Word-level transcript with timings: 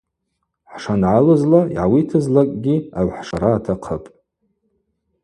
Хӏшангӏалызла 0.71 1.59
йгӏауитызлакӏгьи 1.73 2.75
агӏвхӏшара 2.99 3.49
атахъыпӏ. 3.57 4.09